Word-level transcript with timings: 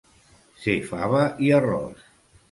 Ser 0.61 0.77
fava 0.87 1.19
i 1.47 1.51
arròs. 1.59 2.01